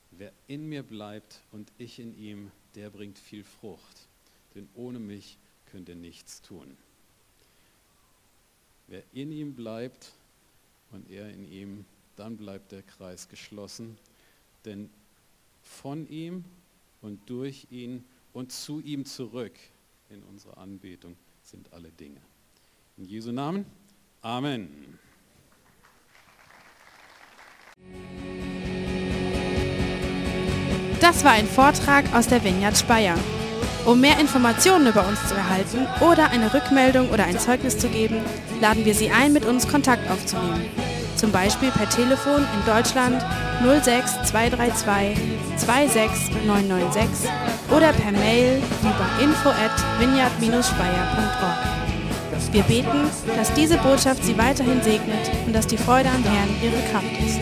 [0.09, 4.07] wer in mir bleibt und ich in ihm, der bringt viel Frucht.
[4.55, 6.75] Denn ohne mich könnt ihr nichts tun.
[8.88, 10.13] Wer in ihm bleibt
[10.91, 11.86] und er in ihm,
[12.18, 13.97] dann bleibt der Kreis geschlossen.
[14.65, 14.89] Denn
[15.61, 16.43] von ihm
[17.01, 18.03] und durch ihn
[18.34, 19.53] und zu ihm zurück
[20.09, 22.20] in unserer Anbetung sind alle Dinge.
[22.97, 23.65] In Jesu Namen.
[24.22, 24.97] Amen.
[30.99, 33.18] Das war ein Vortrag aus der Vineyard Speyer.
[33.86, 38.22] Um mehr Informationen über uns zu erhalten oder eine Rückmeldung oder ein Zeugnis zu geben,
[38.59, 40.65] laden wir Sie ein, mit uns Kontakt aufzunehmen.
[41.18, 43.26] Zum Beispiel per Telefon in Deutschland
[43.61, 45.18] 06 232
[45.57, 47.30] 26996
[47.76, 51.78] oder per Mail über info at vineyard-speyer.org.
[52.51, 56.82] Wir beten, dass diese Botschaft Sie weiterhin segnet und dass die Freude am Herrn Ihre
[56.91, 57.41] Kraft ist.